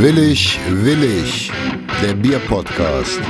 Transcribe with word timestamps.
Willig, 0.00 0.60
willig, 0.70 1.50
der 2.00 2.14
Bierpodcast. 2.14 3.20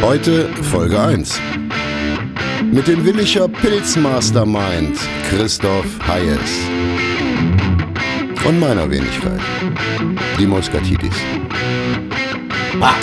Heute 0.00 0.48
Folge 0.70 0.98
1. 0.98 1.38
Mit 2.72 2.88
dem 2.88 3.04
Williger 3.04 3.46
Pilzmastermind 3.46 4.98
Christoph 5.28 5.84
Hayes. 6.08 6.66
Und 8.46 8.58
meiner 8.58 8.90
Wenigkeit, 8.90 9.38
die 10.38 10.46
Moskatidis. 10.46 11.14
Ah, 12.80 12.94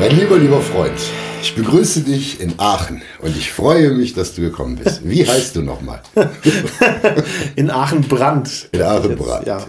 mein 0.00 0.18
lieber, 0.18 0.36
lieber 0.36 0.60
Freund, 0.60 0.98
ich 1.42 1.56
begrüße 1.56 2.02
dich 2.02 2.40
in 2.40 2.54
Aachen 2.58 3.02
und 3.20 3.36
ich 3.36 3.50
freue 3.50 3.90
mich, 3.90 4.14
dass 4.14 4.34
du 4.34 4.42
gekommen 4.42 4.76
bist. 4.76 5.00
Wie 5.02 5.26
heißt 5.28 5.56
du 5.56 5.62
nochmal? 5.62 6.00
in 7.56 7.70
Aachen-Brand. 7.70 8.68
In 8.70 8.82
Aachen-Brand. 8.82 9.46
Ja. 9.46 9.66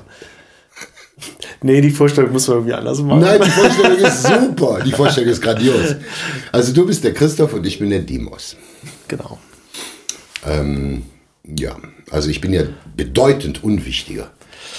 Nee, 1.62 1.82
die 1.82 1.90
Vorstellung 1.90 2.32
muss 2.32 2.48
man 2.48 2.58
irgendwie 2.58 2.74
anders 2.74 3.00
machen. 3.00 3.22
Nein, 3.22 3.42
die 3.44 3.50
Vorstellung 3.50 3.98
ist 3.98 4.24
super. 4.28 4.80
Die 4.86 4.92
Vorstellung 4.92 5.30
ist 5.32 5.42
grandios. 5.42 5.96
Also 6.52 6.74
du 6.74 6.86
bist 6.86 7.04
der 7.04 7.14
Christoph 7.14 7.54
und 7.54 7.66
ich 7.66 7.80
bin 7.80 7.90
der 7.90 8.00
Dimos. 8.02 8.56
Genau. 9.08 9.40
Ähm, 10.46 11.04
ja, 11.44 11.76
also 12.12 12.30
ich 12.30 12.42
bin 12.42 12.54
ja 12.54 12.64
bedeutend 12.96 13.64
unwichtiger. 13.64 14.32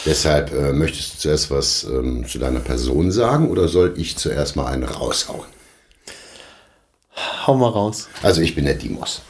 Deshalb 0.07 0.53
äh, 0.53 0.73
möchtest 0.73 1.15
du 1.15 1.19
zuerst 1.19 1.51
was 1.51 1.85
ähm, 1.85 2.27
zu 2.29 2.39
deiner 2.39 2.61
Person 2.61 3.11
sagen 3.11 3.49
oder 3.49 3.69
soll 3.69 3.95
ich 3.97 4.17
zuerst 4.17 4.55
mal 4.55 4.67
einen 4.67 4.85
raushauen? 4.85 5.54
Hau 7.47 7.55
mal 7.55 7.69
raus. 7.69 8.09
Also 8.23 8.41
ich 8.41 8.55
bin 8.55 8.65
der 8.65 8.75
Dimos. 8.75 9.23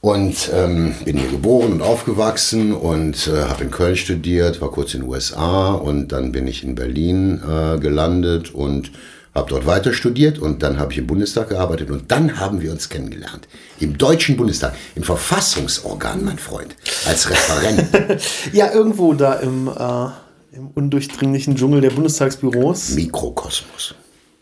Und 0.00 0.50
ähm, 0.54 0.94
bin 1.04 1.16
hier 1.16 1.30
geboren 1.30 1.72
und 1.72 1.82
aufgewachsen 1.82 2.72
und 2.72 3.26
äh, 3.26 3.42
habe 3.44 3.64
in 3.64 3.70
Köln 3.72 3.96
studiert, 3.96 4.60
war 4.60 4.70
kurz 4.70 4.94
in 4.94 5.00
den 5.00 5.08
USA 5.08 5.72
und 5.72 6.12
dann 6.12 6.30
bin 6.30 6.46
ich 6.46 6.62
in 6.62 6.76
Berlin 6.76 7.42
äh, 7.42 7.78
gelandet 7.78 8.54
und 8.54 8.92
habe 9.34 9.50
dort 9.50 9.66
weiter 9.66 9.92
studiert 9.92 10.38
und 10.38 10.62
dann 10.62 10.78
habe 10.78 10.92
ich 10.92 10.98
im 10.98 11.08
Bundestag 11.08 11.48
gearbeitet 11.48 11.90
und 11.90 12.12
dann 12.12 12.38
haben 12.38 12.60
wir 12.60 12.70
uns 12.70 12.88
kennengelernt. 12.88 13.48
Im 13.80 13.98
Deutschen 13.98 14.36
Bundestag, 14.36 14.74
im 14.94 15.02
Verfassungsorgan, 15.02 16.24
mein 16.24 16.38
Freund, 16.38 16.76
als 17.06 17.28
Referent. 17.28 18.22
ja, 18.52 18.72
irgendwo 18.72 19.12
da 19.12 19.34
im, 19.34 19.66
äh, 19.68 20.56
im 20.56 20.68
undurchdringlichen 20.74 21.56
Dschungel 21.56 21.80
der 21.80 21.90
Bundestagsbüros. 21.90 22.90
Mikrokosmos 22.90 23.96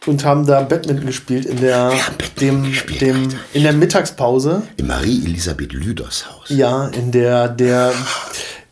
und 0.06 0.24
haben 0.24 0.46
da 0.46 0.62
Badminton 0.62 1.06
gespielt 1.06 1.46
in 1.46 1.60
der, 1.60 1.92
dem, 2.40 2.64
gespielt, 2.64 3.00
dem, 3.00 3.28
in 3.52 3.62
der 3.62 3.72
Mittagspause. 3.72 4.62
Im 4.76 4.86
Marie-Elisabeth 4.88 5.72
Lüders 5.72 6.26
Haus. 6.30 6.48
Ja, 6.48 6.88
in 6.88 7.10
der, 7.12 7.48
der, 7.48 7.92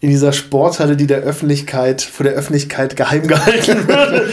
in 0.00 0.10
dieser 0.10 0.32
Sporthalle, 0.32 0.96
die 0.96 1.06
der 1.06 1.20
Öffentlichkeit, 1.20 2.02
vor 2.02 2.24
der 2.24 2.34
Öffentlichkeit 2.34 2.96
geheim 2.96 3.26
gehalten 3.26 3.88
wird. 3.88 4.26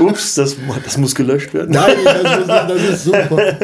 Ups, 0.00 0.34
das, 0.34 0.56
das 0.84 0.96
muss 0.96 1.14
gelöscht 1.14 1.52
werden. 1.54 1.72
Nein, 1.72 1.96
das, 2.04 2.38
ist, 2.40 2.48
das 2.48 2.82
ist 2.82 3.04
super. 3.04 3.58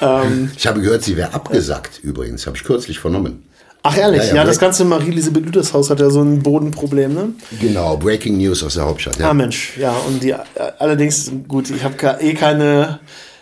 ähm, 0.00 0.50
ich 0.56 0.66
habe 0.66 0.80
gehört, 0.80 1.04
sie 1.04 1.16
wäre 1.16 1.34
abgesagt, 1.34 2.00
übrigens, 2.02 2.46
habe 2.46 2.56
ich 2.56 2.64
kürzlich 2.64 2.98
vernommen. 2.98 3.44
Ach 3.82 3.96
ehrlich, 3.96 4.22
ja, 4.22 4.28
ja, 4.28 4.34
ja 4.36 4.44
das 4.44 4.58
ganze 4.58 4.84
Marie-Elisabeth 4.84 5.44
Lüders 5.44 5.72
Haus 5.72 5.88
hat 5.88 6.00
ja 6.00 6.10
so 6.10 6.20
ein 6.20 6.42
Bodenproblem, 6.42 7.14
ne? 7.14 7.32
Genau, 7.60 7.96
Breaking 7.96 8.36
News 8.36 8.62
aus 8.62 8.74
der 8.74 8.84
Hauptstadt. 8.84 9.18
Ja. 9.18 9.30
Ah 9.30 9.34
Mensch, 9.34 9.76
ja, 9.78 9.92
und 10.06 10.22
die 10.22 10.34
allerdings, 10.78 11.32
gut, 11.48 11.70
ich 11.70 11.82
habe 11.82 11.96
eh 12.20 12.34
keine, 12.34 13.00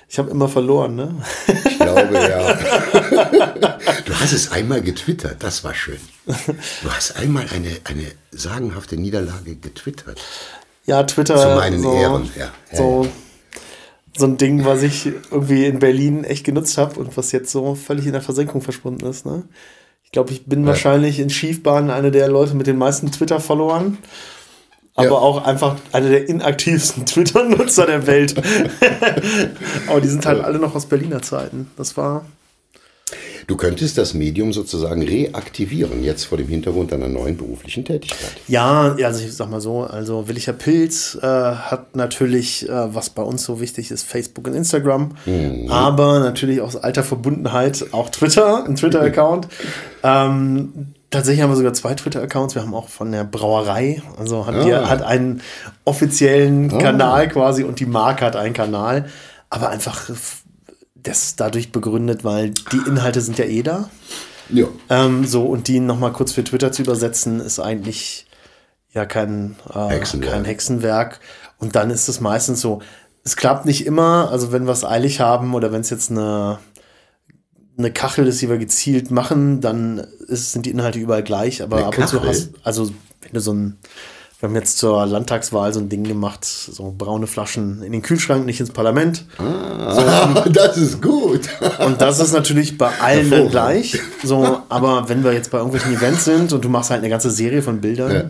ich 0.08 0.18
habe 0.18 0.30
immer 0.30 0.48
verloren, 0.48 0.94
ne? 0.94 1.14
Ich 1.64 1.78
glaube, 1.78 2.14
ja. 2.14 2.58
Du 4.04 4.14
hast 4.14 4.32
es 4.32 4.52
einmal 4.52 4.80
getwittert, 4.80 5.36
das 5.40 5.64
war 5.64 5.74
schön. 5.74 5.98
Du 6.24 6.90
hast 6.90 7.16
einmal 7.16 7.44
eine, 7.54 7.68
eine 7.84 8.06
sagenhafte 8.30 8.96
Niederlage 8.96 9.56
getwittert. 9.56 10.18
Ja, 10.86 11.02
Twitter. 11.02 11.36
Zu 11.36 11.54
meinen 11.56 11.82
so, 11.82 11.92
Ehren, 11.92 12.30
ja. 12.38 12.50
So, 12.72 13.06
so 14.16 14.24
ein 14.24 14.38
Ding, 14.38 14.64
was 14.64 14.82
ich 14.82 15.06
irgendwie 15.30 15.66
in 15.66 15.78
Berlin 15.78 16.24
echt 16.24 16.44
genutzt 16.44 16.78
habe 16.78 16.98
und 16.98 17.16
was 17.16 17.32
jetzt 17.32 17.50
so 17.50 17.74
völlig 17.74 18.06
in 18.06 18.12
der 18.12 18.22
Versenkung 18.22 18.62
verschwunden 18.62 19.04
ist, 19.06 19.26
ne? 19.26 19.44
Ich 20.08 20.12
glaube, 20.12 20.32
ich 20.32 20.46
bin 20.46 20.62
ja. 20.62 20.68
wahrscheinlich 20.68 21.20
in 21.20 21.28
Schiefbahn 21.28 21.90
einer 21.90 22.10
der 22.10 22.28
Leute 22.28 22.54
mit 22.54 22.66
den 22.66 22.78
meisten 22.78 23.12
Twitter-Followern. 23.12 23.98
Aber 24.94 25.06
ja. 25.06 25.12
auch 25.12 25.44
einfach 25.44 25.76
einer 25.92 26.08
der 26.08 26.30
inaktivsten 26.30 27.04
Twitter-Nutzer 27.06 27.84
der 27.84 28.06
Welt. 28.06 28.34
aber 29.86 30.00
die 30.00 30.08
sind 30.08 30.24
halt 30.24 30.42
alle 30.42 30.58
noch 30.58 30.74
aus 30.74 30.86
Berliner 30.86 31.20
Zeiten. 31.20 31.70
Das 31.76 31.98
war 31.98 32.24
Du 33.48 33.56
könntest 33.56 33.96
das 33.96 34.12
Medium 34.12 34.52
sozusagen 34.52 35.02
reaktivieren, 35.02 36.04
jetzt 36.04 36.24
vor 36.24 36.36
dem 36.36 36.48
Hintergrund 36.48 36.92
deiner 36.92 37.08
neuen 37.08 37.38
beruflichen 37.38 37.82
Tätigkeit. 37.82 38.32
Ja, 38.46 38.94
also 39.02 39.24
ich 39.24 39.34
sag 39.34 39.50
mal 39.50 39.62
so, 39.62 39.84
also 39.84 40.28
Willicher 40.28 40.52
Pilz 40.52 41.18
äh, 41.22 41.26
hat 41.26 41.96
natürlich, 41.96 42.68
äh, 42.68 42.94
was 42.94 43.08
bei 43.08 43.22
uns 43.22 43.44
so 43.44 43.58
wichtig 43.58 43.90
ist, 43.90 44.02
Facebook 44.02 44.46
und 44.48 44.54
Instagram, 44.54 45.12
mhm. 45.24 45.70
aber 45.70 46.20
natürlich 46.20 46.60
aus 46.60 46.76
alter 46.76 47.02
Verbundenheit 47.02 47.86
auch 47.92 48.10
Twitter, 48.10 48.66
ein 48.66 48.76
Twitter-Account. 48.76 49.48
ähm, 50.02 50.92
Tatsächlich 51.10 51.42
haben 51.42 51.50
wir 51.50 51.56
sogar 51.56 51.72
zwei 51.72 51.94
Twitter-Accounts. 51.94 52.54
Wir 52.54 52.60
haben 52.60 52.74
auch 52.74 52.90
von 52.90 53.10
der 53.10 53.24
Brauerei, 53.24 54.02
also 54.18 54.46
hat, 54.46 54.56
ah. 54.56 54.62
die, 54.62 54.74
hat 54.74 55.00
einen 55.00 55.40
offiziellen 55.86 56.70
ah. 56.70 56.76
Kanal 56.76 57.28
quasi 57.28 57.64
und 57.64 57.80
die 57.80 57.86
Marke 57.86 58.26
hat 58.26 58.36
einen 58.36 58.52
Kanal. 58.52 59.06
Aber 59.48 59.70
einfach 59.70 60.10
das 61.02 61.36
dadurch 61.36 61.72
begründet, 61.72 62.24
weil 62.24 62.50
die 62.50 62.80
Inhalte 62.86 63.20
sind 63.20 63.38
ja 63.38 63.44
eh 63.44 63.62
da. 63.62 63.90
Ja. 64.50 64.66
Ähm, 64.88 65.24
so, 65.24 65.44
und 65.44 65.68
die 65.68 65.80
nochmal 65.80 66.12
kurz 66.12 66.32
für 66.32 66.44
Twitter 66.44 66.72
zu 66.72 66.82
übersetzen, 66.82 67.40
ist 67.40 67.60
eigentlich 67.60 68.26
ja 68.92 69.04
kein, 69.04 69.56
äh, 69.74 69.88
Hexenwerk. 69.88 70.32
kein 70.32 70.44
Hexenwerk. 70.44 71.20
Und 71.58 71.76
dann 71.76 71.90
ist 71.90 72.08
es 72.08 72.20
meistens 72.20 72.60
so, 72.60 72.80
es 73.24 73.36
klappt 73.36 73.66
nicht 73.66 73.84
immer, 73.84 74.30
also 74.30 74.52
wenn 74.52 74.64
wir 74.64 74.72
es 74.72 74.84
eilig 74.84 75.20
haben 75.20 75.54
oder 75.54 75.72
wenn 75.72 75.82
es 75.82 75.90
jetzt 75.90 76.10
eine, 76.10 76.58
eine 77.76 77.92
Kachel 77.92 78.26
ist, 78.26 78.40
die 78.40 78.48
wir 78.48 78.58
gezielt 78.58 79.10
machen, 79.10 79.60
dann 79.60 79.98
ist, 80.28 80.52
sind 80.52 80.66
die 80.66 80.70
Inhalte 80.70 80.98
überall 80.98 81.22
gleich, 81.22 81.62
aber 81.62 81.76
eine 81.78 81.86
ab 81.86 81.98
und 81.98 82.08
zu 82.08 82.22
hast, 82.22 82.52
also 82.62 82.90
wenn 83.20 83.32
du 83.34 83.40
so 83.40 83.52
ein 83.52 83.78
wir 84.40 84.48
haben 84.48 84.54
jetzt 84.54 84.78
zur 84.78 85.04
Landtagswahl 85.04 85.72
so 85.72 85.80
ein 85.80 85.88
Ding 85.88 86.04
gemacht, 86.04 86.44
so 86.44 86.94
braune 86.96 87.26
Flaschen 87.26 87.82
in 87.82 87.90
den 87.90 88.02
Kühlschrank, 88.02 88.46
nicht 88.46 88.60
ins 88.60 88.70
Parlament. 88.70 89.24
Ah, 89.38 90.44
so, 90.44 90.50
das 90.52 90.76
ist 90.76 91.02
gut. 91.02 91.40
und 91.84 92.00
das 92.00 92.20
ist 92.20 92.32
natürlich 92.32 92.78
bei 92.78 92.90
allen 93.00 93.30
dann 93.30 93.48
gleich. 93.48 93.98
So, 94.22 94.60
aber 94.68 95.08
wenn 95.08 95.24
wir 95.24 95.32
jetzt 95.32 95.50
bei 95.50 95.58
irgendwelchen 95.58 95.92
Events 95.92 96.24
sind 96.24 96.52
und 96.52 96.64
du 96.64 96.68
machst 96.68 96.90
halt 96.90 97.00
eine 97.00 97.08
ganze 97.08 97.32
Serie 97.32 97.62
von 97.62 97.80
Bildern, 97.80 98.12
ja. 98.12 98.24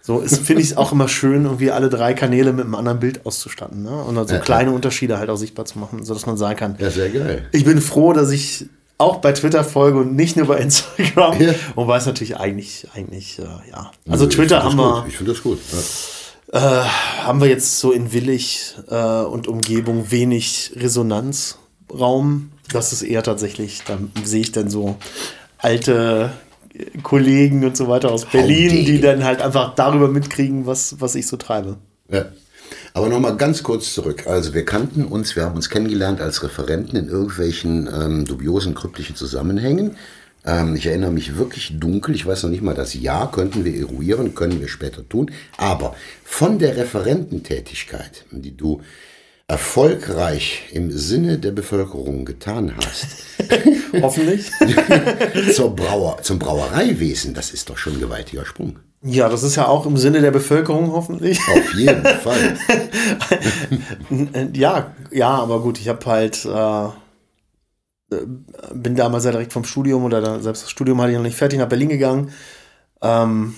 so 0.00 0.20
finde 0.20 0.62
ich 0.62 0.70
es 0.70 0.76
auch 0.78 0.92
immer 0.92 1.08
schön, 1.08 1.44
irgendwie 1.44 1.70
alle 1.70 1.90
drei 1.90 2.14
Kanäle 2.14 2.54
mit 2.54 2.64
einem 2.64 2.74
anderen 2.74 3.00
Bild 3.00 3.26
auszustatten. 3.26 3.82
Ne? 3.82 3.90
Und 3.90 4.14
dann 4.14 4.26
so 4.26 4.36
ja, 4.36 4.40
kleine 4.40 4.72
Unterschiede 4.72 5.18
halt 5.18 5.28
auch 5.28 5.36
sichtbar 5.36 5.66
zu 5.66 5.78
machen, 5.78 6.02
sodass 6.02 6.24
man 6.24 6.38
sagen 6.38 6.58
kann. 6.58 6.76
Ja, 6.78 6.90
sehr 6.90 7.10
geil. 7.10 7.46
Ich 7.52 7.66
bin 7.66 7.82
froh, 7.82 8.14
dass 8.14 8.30
ich 8.30 8.70
auch 9.02 9.16
bei 9.18 9.32
Twitter 9.32 9.64
folge 9.64 9.98
und 9.98 10.14
nicht 10.14 10.36
nur 10.36 10.46
bei 10.46 10.58
Instagram. 10.58 11.40
Ja. 11.40 11.54
Wobei 11.74 11.96
es 11.98 12.06
natürlich 12.06 12.36
eigentlich, 12.36 12.86
eigentlich, 12.94 13.38
äh, 13.38 13.70
ja. 13.70 13.90
Also 14.08 14.26
Twitter 14.26 14.62
haben 14.62 14.76
wir. 14.76 15.02
Gut. 15.02 15.08
Ich 15.08 15.16
finde 15.16 15.32
das 15.32 15.42
gut. 15.42 15.58
Ja. 15.72 16.82
Äh, 16.82 16.84
haben 17.22 17.40
wir 17.40 17.48
jetzt 17.48 17.78
so 17.78 17.92
in 17.92 18.12
Willig 18.12 18.74
äh, 18.90 19.22
und 19.22 19.48
Umgebung 19.48 20.10
wenig 20.10 20.72
Resonanzraum. 20.76 22.52
Das 22.72 22.92
ist 22.92 23.02
eher 23.02 23.22
tatsächlich, 23.22 23.82
da 23.86 23.98
sehe 24.22 24.42
ich 24.42 24.52
dann 24.52 24.70
so 24.70 24.96
alte 25.58 26.32
Kollegen 27.02 27.64
und 27.64 27.76
so 27.76 27.88
weiter 27.88 28.10
aus 28.10 28.24
Berlin, 28.24 28.84
die 28.84 29.00
dann 29.00 29.24
halt 29.24 29.42
einfach 29.42 29.74
darüber 29.74 30.08
mitkriegen, 30.08 30.66
was, 30.66 31.00
was 31.00 31.14
ich 31.14 31.26
so 31.26 31.36
treibe. 31.36 31.76
Ja. 32.10 32.26
Aber 32.94 33.08
nochmal 33.08 33.36
ganz 33.36 33.62
kurz 33.62 33.94
zurück. 33.94 34.26
Also 34.26 34.52
wir 34.52 34.64
kannten 34.64 35.04
uns, 35.04 35.34
wir 35.34 35.44
haben 35.44 35.56
uns 35.56 35.70
kennengelernt 35.70 36.20
als 36.20 36.42
Referenten 36.42 36.96
in 36.96 37.08
irgendwelchen 37.08 37.88
ähm, 37.92 38.24
dubiosen, 38.26 38.74
kryptischen 38.74 39.16
Zusammenhängen. 39.16 39.96
Ähm, 40.44 40.76
ich 40.76 40.86
erinnere 40.86 41.10
mich 41.10 41.36
wirklich 41.36 41.78
dunkel, 41.78 42.14
ich 42.14 42.26
weiß 42.26 42.42
noch 42.42 42.50
nicht 42.50 42.62
mal 42.62 42.74
das 42.74 42.94
Jahr, 42.94 43.30
könnten 43.30 43.64
wir 43.64 43.74
eruieren, 43.74 44.34
können 44.34 44.60
wir 44.60 44.68
später 44.68 45.08
tun. 45.08 45.30
Aber 45.56 45.94
von 46.24 46.58
der 46.58 46.76
Referententätigkeit, 46.76 48.26
die 48.30 48.56
du 48.56 48.82
erfolgreich 49.48 50.68
im 50.72 50.90
Sinne 50.90 51.38
der 51.38 51.52
Bevölkerung 51.52 52.24
getan 52.24 52.74
hast. 52.76 53.06
Hoffentlich. 54.02 54.50
zur 55.54 55.74
Brauer, 55.76 56.22
zum 56.22 56.38
Brauereiwesen, 56.38 57.34
das 57.34 57.52
ist 57.52 57.68
doch 57.68 57.78
schon 57.78 57.94
ein 57.94 58.00
gewaltiger 58.00 58.44
Sprung. 58.44 58.78
Ja, 59.04 59.28
das 59.28 59.42
ist 59.42 59.56
ja 59.56 59.66
auch 59.66 59.84
im 59.84 59.96
Sinne 59.96 60.20
der 60.20 60.30
Bevölkerung 60.30 60.92
hoffentlich. 60.92 61.40
Auf 61.48 61.74
jeden 61.74 62.04
Fall. 62.22 62.56
ja, 64.52 64.94
ja, 65.10 65.30
aber 65.30 65.60
gut, 65.60 65.80
ich 65.80 65.88
habe 65.88 66.06
halt 66.06 66.44
äh, 66.44 66.88
bin 68.72 68.96
damals 68.96 69.24
ja 69.24 69.30
direkt 69.30 69.52
vom 69.52 69.64
Studium 69.64 70.04
oder 70.04 70.20
dann, 70.20 70.42
selbst 70.42 70.62
das 70.62 70.70
Studium 70.70 71.00
hatte 71.00 71.12
ich 71.12 71.16
noch 71.16 71.24
nicht 71.24 71.36
fertig 71.36 71.58
nach 71.58 71.68
Berlin 71.68 71.88
gegangen, 71.88 72.32
ähm, 73.00 73.54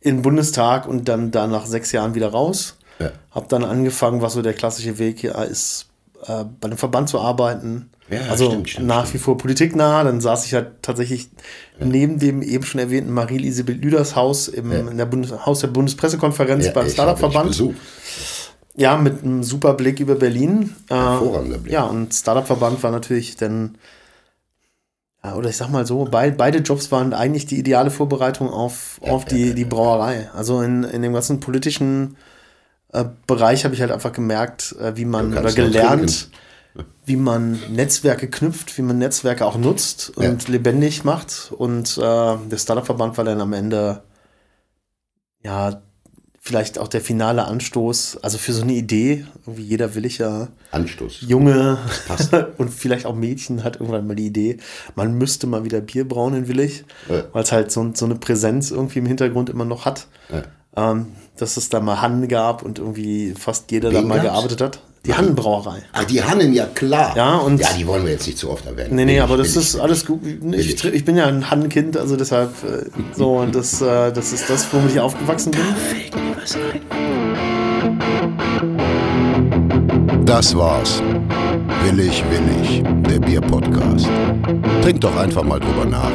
in 0.00 0.16
den 0.16 0.22
Bundestag 0.22 0.88
und 0.88 1.08
dann 1.08 1.30
da 1.30 1.46
nach 1.46 1.66
sechs 1.66 1.92
Jahren 1.92 2.14
wieder 2.14 2.28
raus. 2.28 2.76
Ja. 2.98 3.10
Hab 3.30 3.48
dann 3.48 3.64
angefangen, 3.64 4.20
was 4.20 4.34
so 4.34 4.42
der 4.42 4.54
klassische 4.54 4.98
Weg 4.98 5.20
hier 5.20 5.34
ist, 5.36 5.88
äh, 6.26 6.44
bei 6.60 6.66
einem 6.66 6.78
Verband 6.78 7.08
zu 7.08 7.20
arbeiten. 7.20 7.90
Ja, 8.12 8.20
also 8.30 8.50
stimmt, 8.50 8.70
stimmt, 8.70 8.86
nach 8.86 9.12
wie 9.14 9.18
vor 9.18 9.38
politiknah. 9.38 10.04
Dann 10.04 10.20
saß 10.20 10.46
ich 10.46 10.54
halt 10.54 10.82
tatsächlich 10.82 11.30
neben 11.80 12.18
dem 12.18 12.42
eben 12.42 12.64
schon 12.64 12.80
erwähnten 12.80 13.12
Marie-Elisabeth 13.12 13.82
Lüders 13.82 14.14
Haus 14.16 14.48
im 14.48 14.70
in 14.72 14.96
der 14.96 15.06
Bundes 15.06 15.46
Haus 15.46 15.60
der 15.60 15.68
Bundespressekonferenz 15.68 16.66
Ja, 16.66 16.72
beim 16.72 16.88
Startup-Verband. 16.88 17.62
Ja, 18.74 18.96
mit 18.96 19.22
einem 19.22 19.42
super 19.42 19.74
Blick 19.74 20.00
über 20.00 20.14
Berlin. 20.14 20.74
Äh, 20.88 20.94
Hervorragender 20.94 21.58
Blick. 21.58 21.72
Ja, 21.72 21.84
und 21.84 22.14
Startup-Verband 22.14 22.82
war 22.82 22.90
natürlich 22.90 23.36
dann, 23.36 23.76
ja, 25.22 25.34
oder 25.34 25.50
ich 25.50 25.56
sag 25.56 25.68
mal 25.68 25.86
so, 25.86 26.04
beid, 26.04 26.38
beide 26.38 26.58
Jobs 26.58 26.90
waren 26.90 27.12
eigentlich 27.12 27.46
die 27.46 27.58
ideale 27.58 27.90
Vorbereitung 27.90 28.48
auf, 28.48 28.98
auf 29.02 29.24
die, 29.24 29.54
die 29.54 29.64
Brauerei. 29.66 30.30
Also 30.34 30.62
in, 30.62 30.84
in 30.84 31.02
dem 31.02 31.12
ganzen 31.12 31.40
politischen 31.40 32.16
äh, 32.92 33.04
Bereich 33.26 33.64
habe 33.64 33.74
ich 33.74 33.80
halt 33.80 33.90
einfach 33.90 34.12
gemerkt, 34.12 34.74
äh, 34.80 34.96
wie 34.96 35.04
man, 35.04 35.36
oder 35.36 35.52
gelernt, 35.52 36.30
wie 37.04 37.16
man 37.16 37.58
Netzwerke 37.70 38.28
knüpft, 38.30 38.78
wie 38.78 38.82
man 38.82 38.98
Netzwerke 38.98 39.44
auch 39.44 39.56
nutzt 39.58 40.12
und 40.16 40.48
lebendig 40.48 41.04
macht. 41.04 41.52
Und 41.56 41.98
äh, 41.98 42.00
der 42.00 42.58
Startup-Verband 42.58 43.16
war 43.18 43.24
dann 43.24 43.40
am 43.40 43.52
Ende, 43.52 44.02
ja, 45.44 45.82
vielleicht 46.44 46.78
auch 46.78 46.88
der 46.88 47.00
finale 47.00 47.44
Anstoß, 47.44 48.18
also 48.22 48.36
für 48.36 48.52
so 48.52 48.62
eine 48.62 48.72
Idee, 48.72 49.26
irgendwie 49.46 49.62
jeder 49.62 49.94
will 49.94 50.04
ich 50.04 50.18
ja 50.18 50.48
Anstoß. 50.72 51.20
Junge 51.20 51.78
und 52.58 52.70
vielleicht 52.70 53.06
auch 53.06 53.14
Mädchen 53.14 53.62
hat 53.62 53.76
irgendwann 53.76 54.06
mal 54.08 54.16
die 54.16 54.26
Idee, 54.26 54.56
man 54.96 55.16
müsste 55.16 55.46
mal 55.46 55.64
wieder 55.64 55.80
Bier 55.80 56.06
brauen 56.08 56.34
in 56.34 56.48
Willig, 56.48 56.84
Ja. 57.08 57.24
weil 57.32 57.44
es 57.44 57.52
halt 57.52 57.70
so, 57.70 57.88
so 57.94 58.06
eine 58.06 58.16
Präsenz 58.16 58.72
irgendwie 58.72 58.98
im 58.98 59.06
Hintergrund 59.06 59.50
immer 59.50 59.64
noch 59.64 59.84
hat. 59.84 60.08
Ja. 60.30 60.90
Ähm, 60.90 61.06
dass 61.36 61.56
es 61.56 61.68
da 61.68 61.78
mal 61.80 62.00
Hannen 62.00 62.26
gab 62.28 62.62
und 62.62 62.78
irgendwie 62.78 63.34
fast 63.38 63.70
jeder 63.70 63.90
da 63.90 64.00
Wen 64.00 64.08
mal 64.08 64.16
gab's? 64.16 64.28
gearbeitet 64.30 64.60
hat. 64.62 64.80
Die 65.04 65.12
Hannenbrauerei. 65.14 65.78
Ah, 65.92 66.04
die 66.04 66.22
Hannen, 66.22 66.52
ja 66.52 66.64
klar. 66.66 67.16
Ja, 67.16 67.38
und- 67.38 67.58
ja, 67.60 67.68
die 67.76 67.84
wollen 67.88 68.04
wir 68.04 68.12
jetzt 68.12 68.24
nicht 68.26 68.38
zu 68.38 68.48
oft 68.50 68.64
erwähnen. 68.66 68.94
Nee, 68.94 69.04
nee, 69.04 69.18
aber 69.18 69.36
das 69.36 69.56
ist 69.56 69.74
ich. 69.74 69.82
alles 69.82 70.06
gut. 70.06 70.20
Ich, 70.52 70.84
ich 70.84 71.04
bin 71.04 71.16
ja 71.16 71.26
ein 71.26 71.50
Hannenkind, 71.50 71.96
also 71.96 72.14
deshalb 72.16 72.50
äh, 72.62 72.84
so 73.12 73.38
und 73.38 73.52
das, 73.52 73.82
äh, 73.82 74.12
das 74.12 74.32
ist 74.32 74.48
das, 74.48 74.72
womit 74.72 74.92
ich 74.92 75.00
aufgewachsen 75.00 75.50
bin. 75.50 75.60
Das 80.24 80.56
war's. 80.56 81.02
Willig, 81.84 82.22
willig, 82.30 82.84
der 83.10 83.18
Bierpodcast. 83.18 84.06
Trink 84.82 85.00
doch 85.00 85.16
einfach 85.16 85.42
mal 85.42 85.58
drüber 85.58 85.84
nach. 85.84 86.12